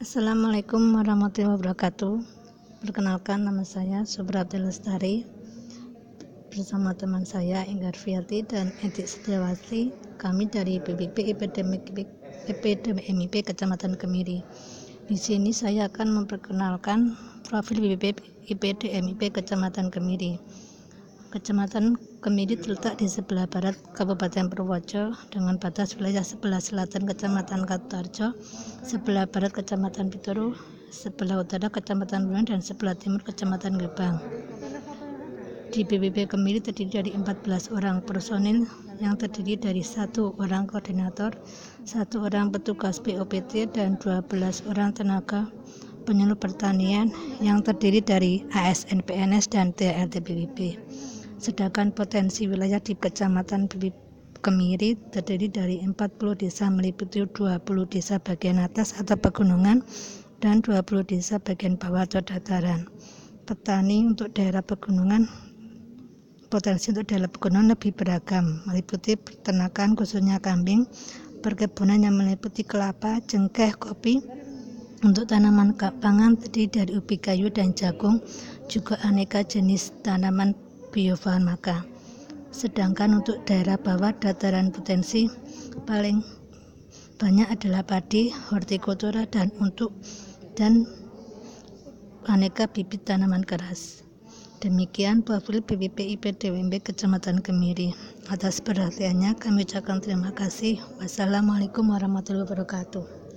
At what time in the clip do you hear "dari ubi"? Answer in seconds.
76.68-77.16